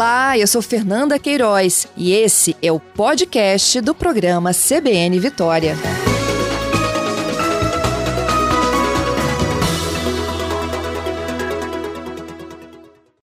[0.00, 5.76] Olá, eu sou Fernanda Queiroz e esse é o podcast do programa CBN Vitória.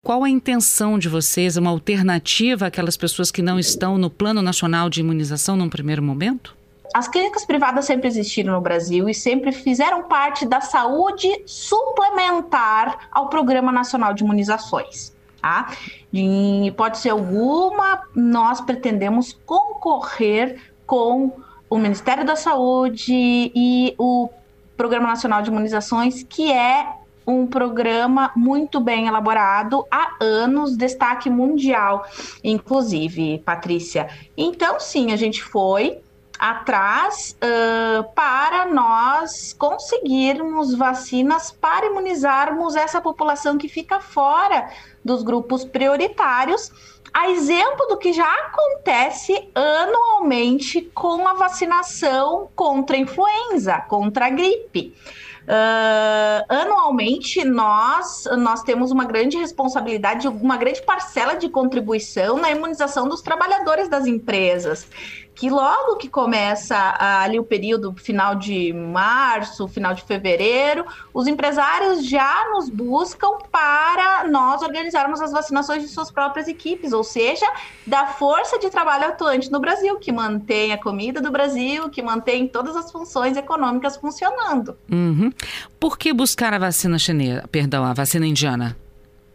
[0.02, 4.89] Qual a intenção de vocês, uma alternativa àquelas pessoas que não estão no Plano Nacional
[4.89, 6.55] de Imunização num primeiro momento?
[6.95, 13.27] As clínicas privadas sempre existiram no Brasil e sempre fizeram parte da saúde suplementar ao
[13.27, 15.11] Programa Nacional de Imunizações.
[15.41, 15.73] Tá?
[16.13, 21.32] Em hipótese alguma, nós pretendemos concorrer com
[21.69, 23.13] o Ministério da Saúde
[23.55, 24.29] e o
[24.77, 26.85] Programa Nacional de Imunizações, que é
[27.25, 32.05] um programa muito bem elaborado há anos, destaque mundial,
[32.44, 34.09] inclusive, Patrícia.
[34.35, 35.99] Então, sim, a gente foi
[36.41, 44.67] atrás uh, para nós conseguirmos vacinas para imunizarmos essa população que fica fora
[45.05, 46.71] dos grupos prioritários,
[47.13, 54.29] a exemplo do que já acontece anualmente com a vacinação contra a influenza, contra a
[54.31, 54.95] gripe.
[55.41, 63.09] Uh, anualmente nós nós temos uma grande responsabilidade, uma grande parcela de contribuição na imunização
[63.09, 64.88] dos trabalhadores das empresas
[65.33, 72.05] que logo que começa ali o período final de março, final de fevereiro, os empresários
[72.05, 77.45] já nos buscam para nós organizarmos as vacinações de suas próprias equipes, ou seja,
[77.88, 82.47] da força de trabalho atuante no Brasil, que mantém a comida do Brasil, que mantém
[82.47, 84.77] todas as funções econômicas funcionando.
[84.91, 85.31] Uhum.
[85.79, 88.77] Por que buscar a vacina chinesa, perdão, a vacina indiana?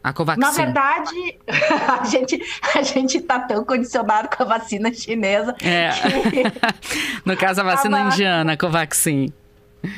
[0.06, 0.40] A Covaxin.
[0.40, 1.36] Na verdade,
[2.00, 2.40] a gente
[2.76, 5.52] a gente está tão condicionado com a vacina chinesa.
[5.60, 5.90] É.
[6.30, 6.44] Que...
[7.26, 9.32] no caso, a vacina a indiana, a Covaxin.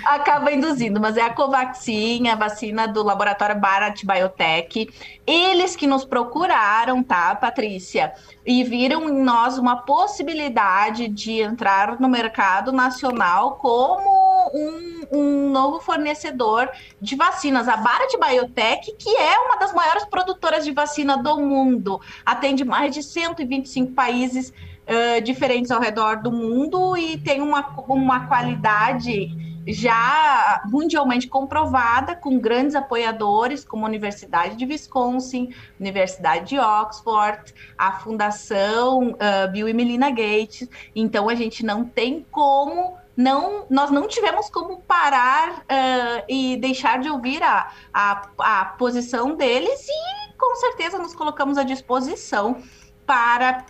[0.07, 4.89] Acaba induzindo, mas é a Covaxin, a vacina do laboratório Bharat Biotech.
[5.27, 8.15] Eles que nos procuraram, tá, Patrícia?
[8.47, 15.81] E viram em nós uma possibilidade de entrar no mercado nacional como um um novo
[15.81, 16.69] fornecedor
[17.01, 22.01] de vacinas, a Bharat Biotech, que é uma das maiores produtoras de vacina do mundo,
[22.25, 28.27] atende mais de 125 países uh, diferentes ao redor do mundo e tem uma, uma
[28.27, 29.31] qualidade
[29.71, 37.93] já mundialmente comprovada, com grandes apoiadores, como a Universidade de Wisconsin, Universidade de Oxford, a
[37.93, 40.69] Fundação uh, Bill e Melinda Gates.
[40.97, 47.01] Então, a gente não tem como não, nós não tivemos como parar uh, e deixar
[47.01, 52.63] de ouvir a, a, a posição deles e com certeza nos colocamos à disposição
[53.05, 53.67] para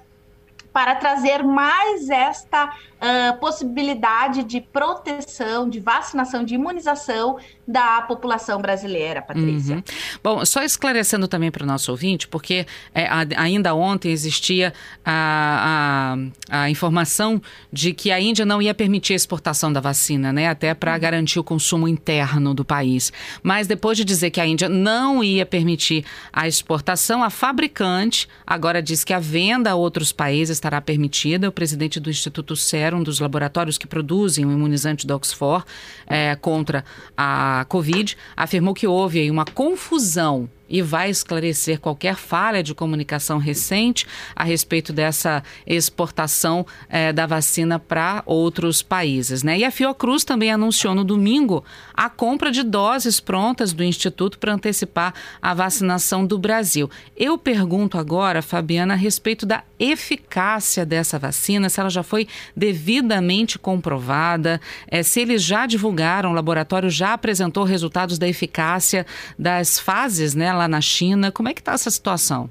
[0.70, 9.20] para trazer mais esta uh, possibilidade de proteção, de vacinação, de imunização da população brasileira,
[9.20, 9.76] Patrícia.
[9.76, 9.82] Uhum.
[10.24, 14.72] Bom, só esclarecendo também para o nosso ouvinte, porque é, a, ainda ontem existia
[15.04, 16.16] a,
[16.50, 20.48] a, a, informação de que a Índia não ia permitir a exportação da vacina, né?
[20.48, 20.98] Até para uhum.
[20.98, 23.12] garantir o consumo interno do país.
[23.42, 28.80] Mas depois de dizer que a Índia não ia permitir a exportação, a fabricante agora
[28.80, 31.50] diz que a venda a outros países estará permitida.
[31.50, 35.66] O presidente do Instituto Serum, dos laboratórios que produzem o imunizante do Oxford
[36.06, 36.82] é, contra
[37.14, 43.38] a a Covid, afirmou que houve uma confusão e vai esclarecer qualquer falha de comunicação
[43.38, 44.06] recente
[44.36, 49.42] a respeito dessa exportação eh, da vacina para outros países.
[49.42, 49.58] Né?
[49.58, 51.64] E a Fiocruz também anunciou no domingo
[51.94, 56.90] a compra de doses prontas do Instituto para antecipar a vacinação do Brasil.
[57.16, 63.58] Eu pergunto agora, Fabiana, a respeito da eficácia dessa vacina, se ela já foi devidamente
[63.58, 69.06] comprovada, eh, se eles já divulgaram, o laboratório já apresentou resultados da eficácia
[69.38, 70.57] das fases, né?
[70.58, 71.32] Lá na China.
[71.32, 72.50] Como é que está essa situação?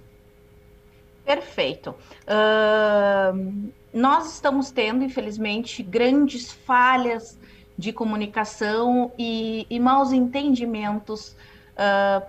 [1.27, 1.93] Perfeito.
[2.23, 7.37] Uh, nós estamos tendo, infelizmente, grandes falhas
[7.77, 11.35] de comunicação e, e maus entendimentos
[11.73, 12.25] uh,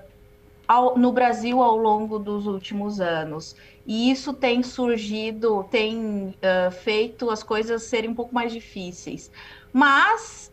[0.66, 3.54] ao, no Brasil ao longo dos últimos anos.
[3.86, 9.30] E isso tem surgido, tem uh, feito as coisas serem um pouco mais difíceis.
[9.72, 10.50] Mas,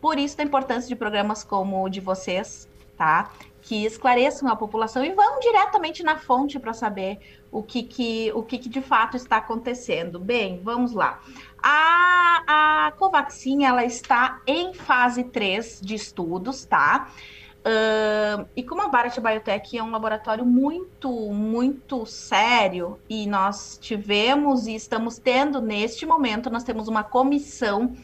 [0.00, 3.32] por isso, a importância de programas como o de vocês, tá?
[3.66, 7.18] Que esclareçam a população e vão diretamente na fonte para saber
[7.50, 10.20] o que, que, o que, que de fato está acontecendo.
[10.20, 11.20] Bem, vamos lá.
[11.60, 17.10] A, a Covaxin ela está em fase 3 de estudos, tá?
[17.66, 24.68] Uh, e como a Bharat Biotech é um laboratório muito, muito sério, e nós tivemos
[24.68, 27.96] e estamos tendo neste momento, nós temos uma comissão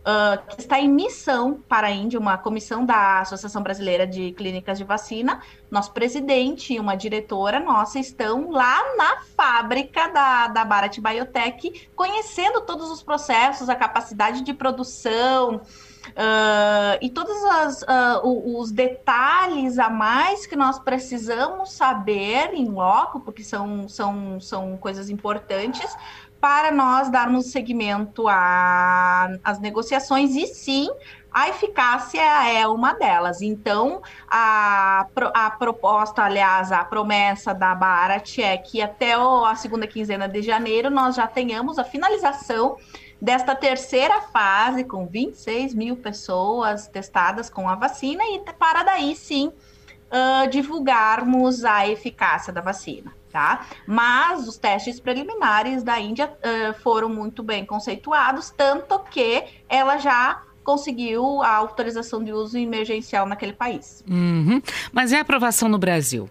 [0.00, 4.78] uh, que está em missão para a Índia, uma comissão da Associação Brasileira de Clínicas
[4.78, 5.40] de Vacina.
[5.70, 12.60] Nosso presidente e uma diretora nossa estão lá na fábrica da, da Bharat Biotech, conhecendo
[12.62, 15.62] todos os processos, a capacidade de produção.
[16.08, 23.20] Uh, e todos as, uh, os detalhes a mais que nós precisamos saber em loco,
[23.20, 25.94] porque são, são, são coisas importantes,
[26.40, 30.88] para nós darmos seguimento às negociações e sim
[31.32, 33.40] a eficácia é uma delas.
[33.40, 40.28] Então, a, a proposta, aliás, a promessa da Barat é que até a segunda quinzena
[40.28, 42.76] de janeiro nós já tenhamos a finalização
[43.20, 49.48] desta terceira fase, com 26 mil pessoas testadas com a vacina, e para daí sim
[49.48, 53.66] uh, divulgarmos a eficácia da vacina tá?
[53.86, 60.42] Mas os testes preliminares da Índia uh, foram muito bem conceituados, tanto que ela já
[60.62, 64.04] conseguiu a autorização de uso emergencial naquele país.
[64.08, 64.60] Uhum.
[64.92, 66.28] Mas e a aprovação no Brasil?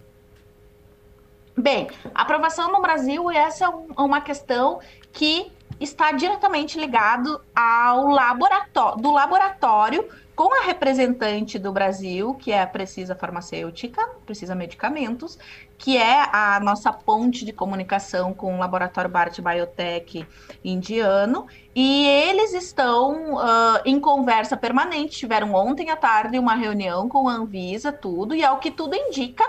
[1.58, 4.80] Bem, aprovação no Brasil, essa é uma questão
[5.12, 10.08] que está diretamente ligado ao laboratório, do laboratório
[10.40, 15.38] com a representante do Brasil, que é a Precisa Farmacêutica, Precisa Medicamentos,
[15.78, 20.26] que é a nossa ponte de comunicação com o laboratório Bharat Biotech
[20.64, 21.46] indiano,
[21.76, 25.18] e eles estão uh, em conversa permanente.
[25.18, 29.44] Tiveram ontem à tarde uma reunião com a Anvisa, tudo, e ao que tudo indica,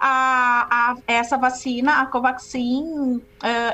[0.00, 3.22] a, a, essa vacina, a Covaxin, uh,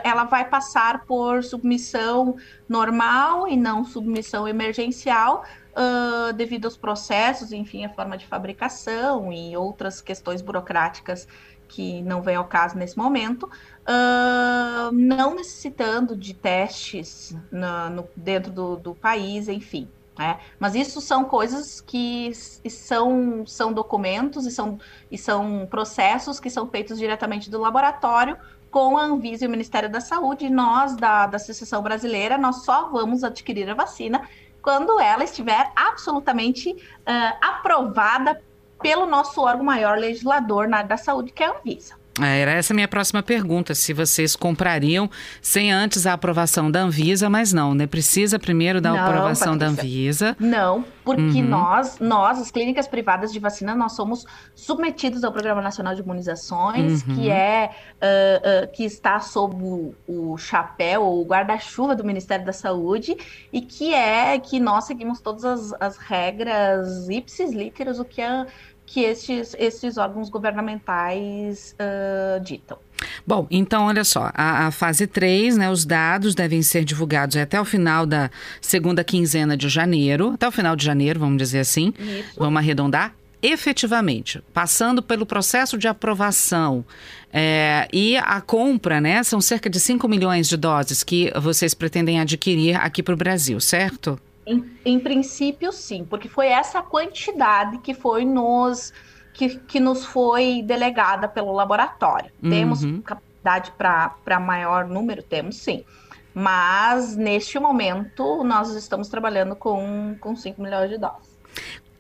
[0.03, 2.35] ela vai passar por submissão
[2.69, 5.45] normal e não submissão emergencial,
[5.77, 11.29] uh, devido aos processos, enfim, a forma de fabricação e outras questões burocráticas
[11.69, 18.53] que não vem ao caso nesse momento, uh, não necessitando de testes na, no, dentro
[18.53, 19.89] do, do, país, enfim.
[20.17, 20.39] Né?
[20.59, 24.79] Mas isso são coisas que são, são documentos e são,
[25.11, 28.39] e são processos que são feitos diretamente do laboratório
[28.71, 30.49] com a Anvisa e o Ministério da Saúde.
[30.49, 34.27] Nós, da, da Associação Brasileira, nós só vamos adquirir a vacina
[34.67, 38.43] quando ela estiver absolutamente uh, aprovada
[38.83, 41.96] pelo nosso órgão maior legislador na área da saúde, que é a Anvisa.
[42.21, 45.11] É, era essa a minha próxima pergunta, se vocês comprariam
[45.43, 47.87] sem antes a aprovação da Anvisa, mas não, né?
[47.87, 50.37] Precisa primeiro da não, aprovação Patrícia, da Anvisa.
[50.41, 51.49] Não, porque uhum.
[51.49, 54.25] nós, nós, as clínicas privadas de vacina, nós somos
[54.55, 57.15] submetidos ao Programa Nacional de Imunizações, uhum.
[57.15, 62.45] que é uh, uh, que está sob o, o chapéu ou o guarda-chuva do Ministério
[62.45, 63.17] da Saúde
[63.53, 68.47] e que é que nós seguimos todas as, as regras ipsis literis, o que é
[68.87, 72.79] que estes, estes órgãos governamentais uh, ditam.
[73.27, 77.61] Bom, então olha só, a, a, fase 3, né, os dados devem ser divulgados até
[77.61, 78.31] o final da
[78.61, 82.35] segunda quinzena de janeiro, até o final de janeiro, vamos dizer assim, Isso.
[82.39, 83.13] vamos arredondar,
[83.43, 86.85] efetivamente, passando pelo processo de aprovação
[87.33, 92.19] é, e a compra, né, são cerca de 5 milhões de doses que vocês pretendem
[92.19, 94.19] adquirir aqui para o Brasil, certo?
[94.47, 98.93] Em, em, princípio, sim, porque foi essa quantidade que foi nos
[99.35, 102.31] que, que nos foi delegada pelo laboratório.
[102.43, 102.51] Uhum.
[102.51, 105.23] Temos capacidade para maior número?
[105.23, 105.85] Temos sim.
[106.33, 111.37] Mas neste momento nós estamos trabalhando com, com 5 milhões de doses.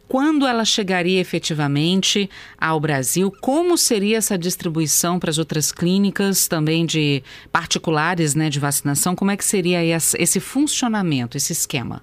[0.08, 3.32] Quando ela chegaria efetivamente ao Brasil?
[3.40, 9.16] Como seria essa distribuição para as outras clínicas também de particulares né, de vacinação?
[9.16, 12.02] Como é que seria esse funcionamento, esse esquema?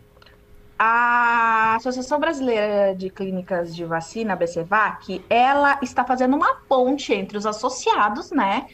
[0.85, 7.45] A Associação Brasileira de Clínicas de Vacina, BCVAC, ela está fazendo uma ponte entre os
[7.45, 8.67] associados, né,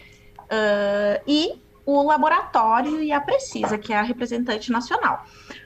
[0.45, 5.23] uh, e o laboratório e a Precisa, que é a representante nacional.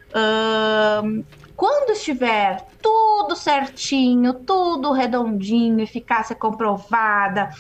[0.10, 1.24] Uh,
[1.56, 7.52] quando estiver tudo certinho, tudo redondinho, eficácia comprovada,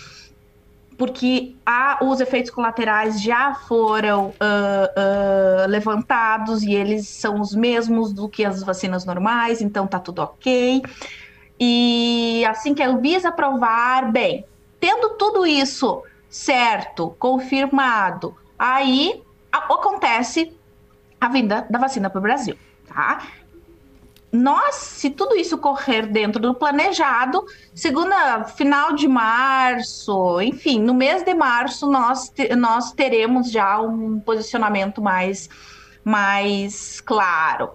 [0.98, 8.14] porque a, os efeitos colaterais já foram uh, uh, levantados e eles são os mesmos
[8.14, 10.82] do que as vacinas normais, então tá tudo ok.
[11.60, 14.46] E assim que a Anvisa aprovar, bem,
[14.80, 20.52] tendo tudo isso certo, confirmado, aí acontece
[21.22, 22.58] a vinda da vacina para o Brasil,
[22.88, 23.22] tá?
[24.34, 31.24] Nós, se tudo isso correr dentro do planejado, segunda final de março, enfim, no mês
[31.24, 35.48] de março nós, te, nós teremos já um posicionamento mais,
[36.04, 37.70] mais claro.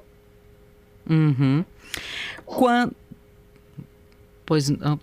[1.08, 1.64] Uhum.
[2.44, 2.92] Quando...
[4.44, 4.98] Pois, uh,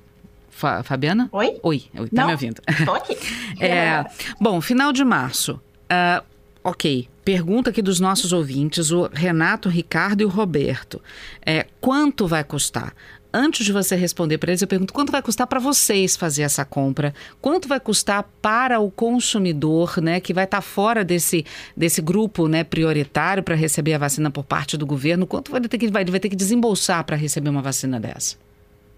[0.83, 1.29] Fabiana?
[1.31, 1.57] Oi?
[1.63, 2.61] Oi, tá Não, me ouvindo?
[2.83, 3.17] Tô aqui.
[3.63, 4.03] é,
[4.41, 5.53] bom, final de março.
[5.85, 6.21] Uh,
[6.61, 11.01] ok, pergunta aqui dos nossos ouvintes, o Renato, o Ricardo e o Roberto.
[11.43, 12.93] É, quanto vai custar?
[13.33, 16.63] Antes de você responder para eles, eu pergunto quanto vai custar para vocês fazer essa
[16.63, 17.13] compra?
[17.41, 21.43] Quanto vai custar para o consumidor, né, que vai estar tá fora desse,
[21.75, 25.27] desse grupo, né, prioritário para receber a vacina por parte do governo?
[25.27, 28.37] Quanto vai ter que, vai, vai ter que desembolsar para receber uma vacina dessa?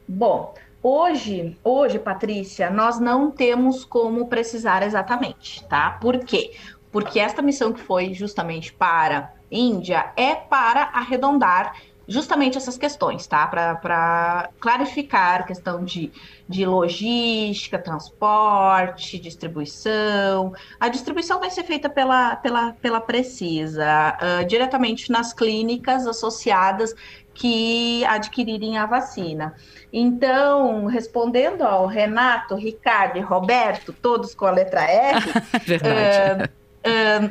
[0.07, 0.53] Bom,
[0.89, 5.98] Hoje, hoje, Patrícia, nós não temos como precisar exatamente, tá?
[6.00, 6.51] Por quê?
[6.91, 11.74] Porque esta missão que foi justamente para Índia é para arredondar
[12.08, 13.46] justamente essas questões, tá?
[13.48, 16.12] Para clarificar a questão de,
[16.48, 20.53] de logística, transporte, distribuição.
[20.79, 26.96] A distribuição vai ser feita pela, pela, pela Precisa, uh, diretamente nas clínicas associadas
[27.34, 29.53] que adquirirem a vacina.
[29.91, 36.67] Então, respondendo ao Renato, Ricardo e Roberto, todos com a letra R, uh,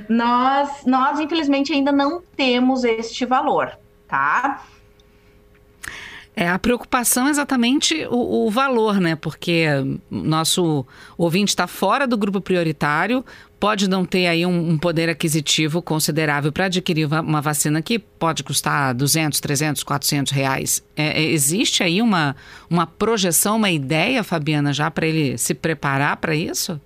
[0.08, 4.62] nós, nós, infelizmente, ainda não temos este valor tá?
[6.38, 9.16] É, a preocupação é exatamente o, o valor, né?
[9.16, 9.66] Porque
[10.10, 10.86] nosso
[11.16, 13.24] ouvinte está fora do grupo prioritário,
[13.58, 18.44] pode não ter aí um, um poder aquisitivo considerável para adquirir uma vacina que pode
[18.44, 20.84] custar 200, 300, 400 reais.
[20.94, 22.36] É, é, existe aí uma,
[22.68, 26.78] uma projeção, uma ideia, Fabiana, já para ele se preparar para isso?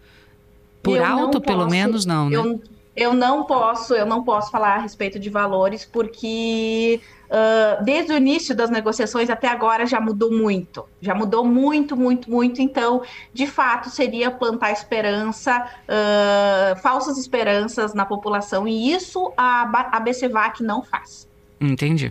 [0.82, 2.36] Por eu alto, pelo menos, não, né?
[2.36, 2.60] Eu,
[2.96, 8.16] eu não posso, eu não posso falar a respeito de valores, porque uh, desde o
[8.16, 10.84] início das negociações até agora já mudou muito.
[11.00, 12.60] Já mudou muito, muito, muito.
[12.60, 20.00] Então, de fato, seria plantar esperança, uh, falsas esperanças na população, e isso a, a
[20.00, 21.28] BCVAC não faz.
[21.60, 22.10] Entendi.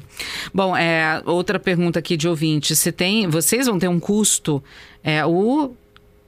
[0.54, 2.76] Bom, é, outra pergunta aqui de ouvinte.
[2.76, 4.64] Se tem, vocês vão ter um custo,
[5.04, 5.72] é, o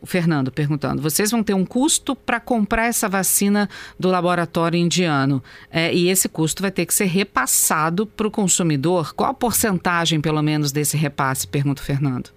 [0.02, 5.44] o Fernando perguntando: vocês vão ter um custo para comprar essa vacina do laboratório indiano
[5.70, 9.14] é, e esse custo vai ter que ser repassado para o consumidor?
[9.14, 11.48] Qual a porcentagem, pelo menos, desse repasse?
[11.48, 12.32] Pergunta o Fernando.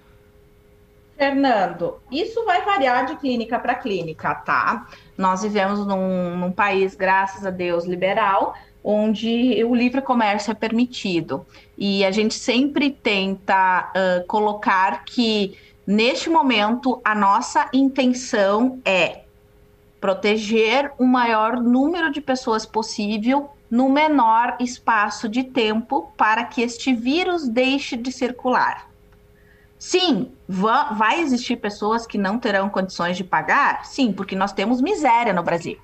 [1.17, 4.89] Fernando, isso vai variar de clínica para clínica, tá?
[5.17, 11.47] Nós vivemos num, num país, graças a Deus, liberal, onde o livre comércio é permitido.
[11.79, 19.25] E a gente sempre tenta uh, colocar que Neste momento, a nossa intenção é
[20.01, 26.95] proteger o maior número de pessoas possível no menor espaço de tempo para que este
[26.95, 28.89] vírus deixe de circular.
[29.79, 33.85] Sim, vai existir pessoas que não terão condições de pagar?
[33.85, 35.79] Sim, porque nós temos miséria no Brasil.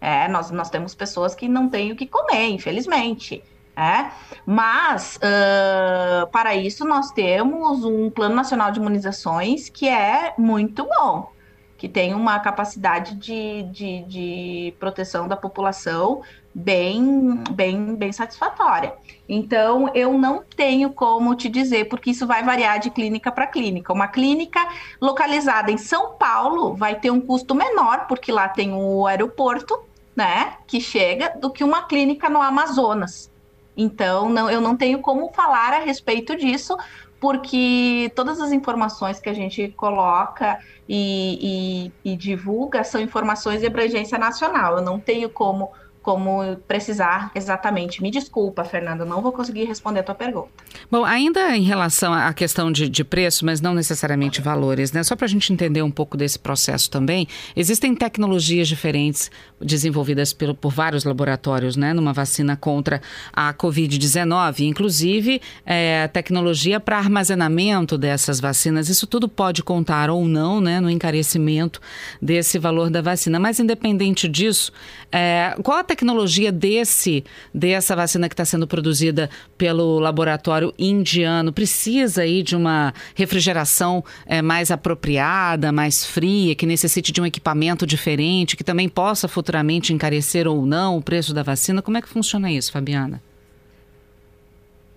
[0.00, 3.42] É, nós, nós temos pessoas que não têm o que comer, infelizmente.
[3.74, 4.10] É?
[4.44, 11.32] Mas, uh, para isso, nós temos um Plano Nacional de Imunizações que é muito bom,
[11.78, 16.20] que tem uma capacidade de, de, de proteção da população
[16.54, 18.94] bem, bem, bem satisfatória.
[19.26, 23.92] Então, eu não tenho como te dizer, porque isso vai variar de clínica para clínica.
[23.92, 24.60] Uma clínica
[25.00, 29.80] localizada em São Paulo vai ter um custo menor, porque lá tem o aeroporto,
[30.14, 33.31] né, que chega, do que uma clínica no Amazonas.
[33.76, 36.76] Então, não, eu não tenho como falar a respeito disso,
[37.20, 43.66] porque todas as informações que a gente coloca e, e, e divulga são informações de
[43.66, 44.78] abrangência nacional.
[44.78, 45.70] Eu não tenho como
[46.02, 48.02] como precisar exatamente.
[48.02, 50.50] Me desculpa, Fernanda, não vou conseguir responder a tua pergunta.
[50.90, 55.02] Bom, ainda em relação à questão de, de preço, mas não necessariamente valores, né?
[55.02, 59.30] Só para a gente entender um pouco desse processo também, existem tecnologias diferentes
[59.60, 61.92] desenvolvidas por, por vários laboratórios, né?
[61.92, 63.00] Numa vacina contra
[63.32, 68.88] a Covid-19, inclusive é, tecnologia para armazenamento dessas vacinas.
[68.88, 70.80] Isso tudo pode contar ou não, né?
[70.80, 71.80] No encarecimento
[72.20, 73.38] desse valor da vacina.
[73.38, 74.72] Mas independente disso,
[75.10, 77.22] é, qual a tecnologia desse
[77.52, 84.40] dessa vacina que está sendo produzida pelo laboratório indiano precisa aí de uma refrigeração é,
[84.40, 90.48] mais apropriada, mais fria, que necessite de um equipamento diferente, que também possa futuramente encarecer
[90.48, 91.82] ou não o preço da vacina?
[91.82, 93.22] Como é que funciona isso, Fabiana?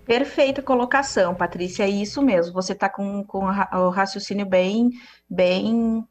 [0.06, 2.54] Perfeita colocação, Patrícia, é isso mesmo.
[2.54, 4.92] Você está com, com o raciocínio bem,
[5.30, 6.06] bem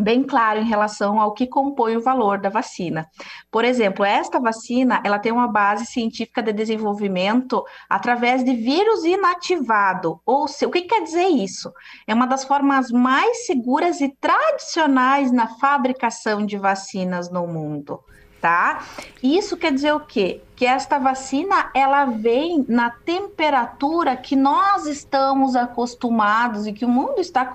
[0.00, 3.06] bem claro em relação ao que compõe o valor da vacina.
[3.50, 10.20] Por exemplo, esta vacina, ela tem uma base científica de desenvolvimento através de vírus inativado.
[10.24, 11.72] Ou seja, o que quer dizer isso?
[12.06, 18.00] É uma das formas mais seguras e tradicionais na fabricação de vacinas no mundo
[18.40, 18.84] tá?
[19.22, 20.40] Isso quer dizer o quê?
[20.56, 27.20] Que esta vacina ela vem na temperatura que nós estamos acostumados e que o mundo
[27.20, 27.52] está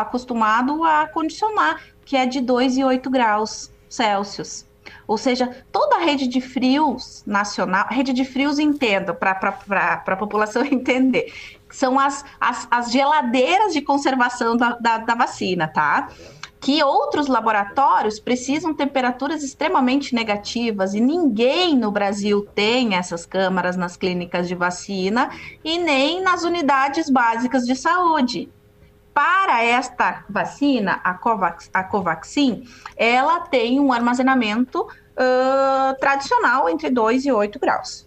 [0.00, 4.66] acostumado a condicionar, que é de 2 e 8 graus Celsius.
[5.06, 9.32] ou seja, toda a rede de frios nacional, rede de frios entendo, para
[10.06, 11.32] a população entender,
[11.70, 16.08] são as, as, as, geladeiras de conservação da, da, da vacina, tá?
[16.60, 23.96] Que outros laboratórios precisam temperaturas extremamente negativas e ninguém no Brasil tem essas câmaras nas
[23.96, 25.30] clínicas de vacina
[25.64, 28.50] e nem nas unidades básicas de saúde.
[29.14, 32.64] Para esta vacina, a, Covax, a Covaxin,
[32.94, 38.06] ela tem um armazenamento uh, tradicional entre 2 e 8 graus.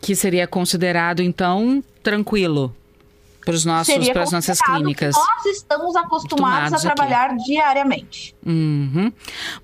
[0.00, 2.74] Que seria considerado, então, tranquilo
[3.48, 5.14] para os nossos para as nossas clínicas.
[5.16, 7.44] Nós estamos acostumados, a trabalhar aqui.
[7.44, 8.36] diariamente.
[8.44, 9.10] Uhum.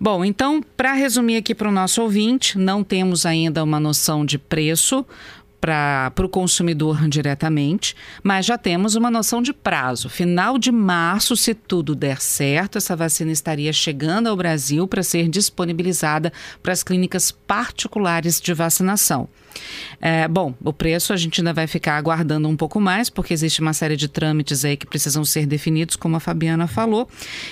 [0.00, 4.38] Bom, então para resumir aqui para o nosso ouvinte, não temos ainda uma noção de
[4.38, 5.04] preço
[5.60, 10.08] para o consumidor diretamente, mas já temos uma noção de prazo.
[10.08, 15.28] Final de março, se tudo der certo, essa vacina estaria chegando ao Brasil para ser
[15.28, 19.28] disponibilizada para as clínicas particulares de vacinação.
[20.00, 23.61] É, bom, o preço a gente ainda vai ficar aguardando um pouco mais, porque existe
[23.61, 27.08] uma série de trâmites aí que precisam ser definidos, como a Fabiana falou,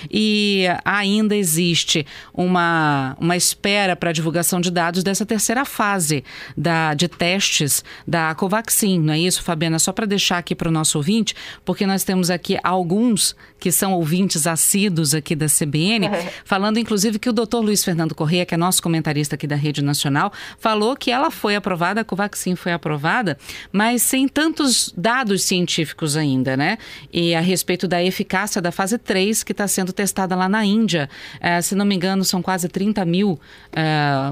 [0.09, 6.23] e ainda existe uma, uma espera para a divulgação de dados dessa terceira fase
[6.57, 9.79] da, de testes da Covaxin, não é isso, Fabiana?
[9.79, 13.93] Só para deixar aqui para o nosso ouvinte, porque nós temos aqui alguns que são
[13.93, 16.09] ouvintes assíduos aqui da CBN,
[16.43, 19.81] falando inclusive que o doutor Luiz Fernando Correia, que é nosso comentarista aqui da Rede
[19.81, 23.37] Nacional, falou que ela foi aprovada aprovada, a Covaxin foi aprovada,
[23.71, 26.77] mas sem tantos dados científicos ainda, né?
[27.11, 31.09] E a respeito da eficácia da fase 3, que está sendo testada lá na Índia.
[31.39, 33.39] É, se não me engano, são quase 30 mil
[33.71, 33.83] é,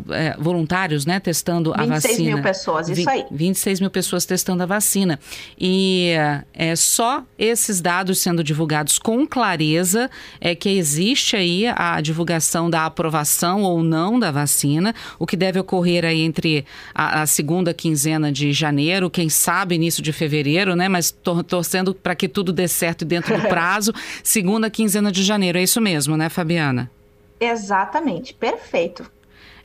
[0.10, 2.00] é, voluntários, né, testando a vacina.
[2.00, 3.26] 26 mil pessoas, isso aí.
[3.32, 5.20] 26 mil pessoas testando a vacina.
[5.60, 6.14] E
[6.54, 12.86] é só esses dados sendo divulgados com clareza é que existe aí a divulgação da
[12.86, 17.74] aprovação ou não da vacina, o que deve ocorrer aí entre a, a segunda segunda
[17.74, 20.88] quinzena de janeiro, quem sabe início de fevereiro, né?
[20.88, 23.94] Mas tor torcendo para que tudo dê certo dentro do prazo,
[24.24, 25.58] segunda quinzena de janeiro.
[25.58, 26.90] É isso mesmo, né, Fabiana?
[27.38, 29.12] Exatamente, perfeito.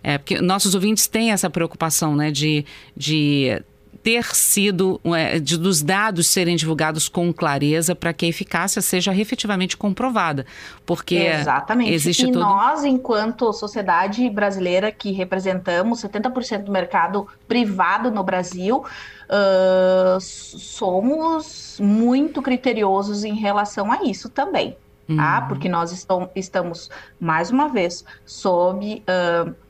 [0.03, 2.65] É, porque nossos ouvintes têm essa preocupação, né, de,
[2.97, 3.63] de
[4.07, 9.13] ter sido, é, de, dos dados serem divulgados com clareza para que a eficácia seja
[9.13, 10.47] efetivamente comprovada.
[10.87, 11.93] Porque Exatamente.
[11.93, 12.39] existe e todo...
[12.39, 18.85] nós, enquanto sociedade brasileira que representamos 70% do mercado privado no Brasil,
[19.29, 24.77] uh, somos muito criteriosos em relação a isso também.
[25.09, 25.17] Uhum.
[25.17, 25.41] Tá?
[25.49, 29.03] Porque nós estamos, estamos, mais uma vez, sob.
[29.03, 29.66] Uh,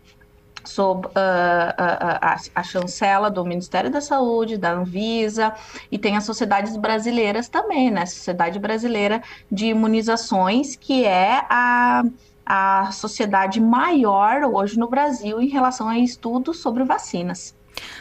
[0.66, 5.54] sob uh, a, a, chancela do Ministério da Saúde, da Anvisa,
[5.90, 8.06] e tem as sociedades brasileiras também, né?
[8.06, 12.02] Sociedade Brasileira de Imunizações, que é a,
[12.44, 17.54] a sociedade maior hoje no Brasil em relação a estudos sobre vacinas.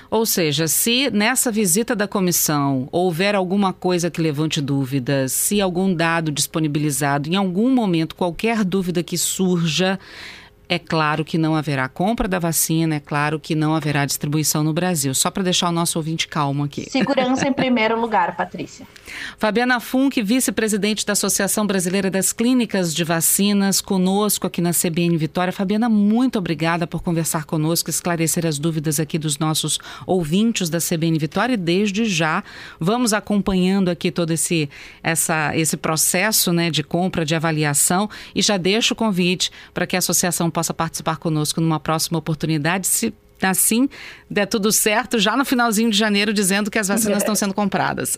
[0.09, 5.93] Ou seja, se nessa visita da comissão houver alguma coisa que levante dúvidas, se algum
[5.93, 9.99] dado disponibilizado, em algum momento, qualquer dúvida que surja,
[10.67, 14.73] é claro que não haverá compra da vacina, é claro que não haverá distribuição no
[14.73, 15.13] Brasil.
[15.13, 16.89] Só para deixar o nosso ouvinte calmo aqui.
[16.89, 18.87] Segurança em primeiro lugar, Patrícia.
[19.37, 25.53] Fabiana Funk, vice-presidente da Associação Brasileira das Clínicas de Vacinas, conosco aqui na CBN Vitória.
[25.53, 31.17] Fabiana, muito obrigada por conversar conosco, esclarecer as dúvidas aqui dos nossos ouvintes da CBN
[31.19, 31.53] Vitória.
[31.53, 32.43] E desde já
[32.79, 34.69] vamos acompanhando aqui todo esse,
[35.03, 38.09] essa, esse processo né, de compra, de avaliação.
[38.33, 42.87] E já deixo o convite para que a associação possa participar conosco numa próxima oportunidade,
[42.87, 43.89] se assim
[44.31, 48.17] der tudo certo, já no finalzinho de janeiro, dizendo que as vacinas estão sendo compradas.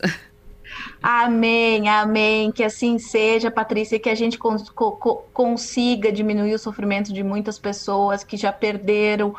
[1.01, 2.51] Amém, amém.
[2.51, 4.71] Que assim seja, Patrícia, que a gente cons
[5.33, 9.33] consiga diminuir o sofrimento de muitas pessoas que já perderam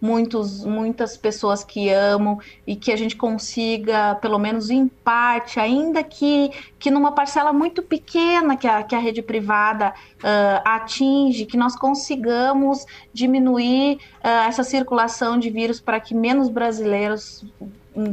[0.00, 6.02] muitos, muitas pessoas que amam e que a gente consiga, pelo menos em parte, ainda
[6.02, 11.56] que, que numa parcela muito pequena que a, que a rede privada uh, atinge, que
[11.56, 17.44] nós consigamos diminuir uh, essa circulação de vírus para que menos brasileiros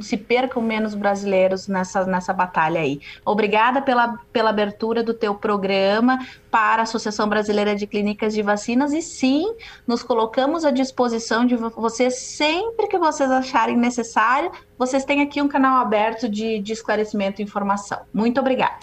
[0.02, 3.00] se percam menos brasileiros nessa, nessa batalha aí.
[3.26, 8.94] Obrigada pela, pela abertura do teu programa para a Associação Brasileira de Clínicas de Vacinas
[8.94, 9.54] e sim,
[9.88, 14.52] nos colocamos à disposição de vocês sempre que vocês acharem necessário.
[14.78, 18.00] Vocês têm aqui um canal aberto de, de esclarecimento e informação.
[18.14, 18.80] Muito obrigada.